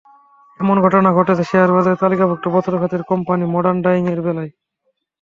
এমন 0.59 0.75
ঘটনা 0.85 1.09
ঘটেছে 1.17 1.43
শেয়ারবাজারে 1.43 2.01
তালিকাভুক্ত 2.03 2.45
বস্ত্র 2.47 2.73
খাতের 2.81 3.01
কোম্পানি 3.03 3.43
মডার্ন 3.53 3.77
ডায়িংয়ের 3.85 4.19
বেলায়। 4.21 4.51